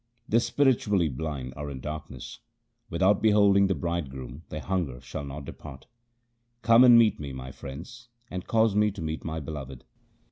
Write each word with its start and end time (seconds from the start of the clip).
The 0.27 0.39
spiritually 0.39 1.09
blind 1.09 1.53
are 1.55 1.69
in 1.69 1.79
darkness; 1.79 2.39
without 2.89 3.21
beholding 3.21 3.67
the 3.67 3.75
Bridegroom 3.75 4.41
their 4.49 4.59
hunger 4.59 4.99
shall 4.99 5.23
not 5.23 5.45
depart. 5.45 5.85
Come 6.63 6.83
and 6.83 6.97
meet 6.97 7.19
me, 7.19 7.31
my 7.33 7.51
friends, 7.51 8.09
and 8.31 8.47
cause 8.47 8.75
me 8.75 8.89
to 8.89 9.01
meet 9.03 9.23
my 9.23 9.39
Beloved. 9.39 9.83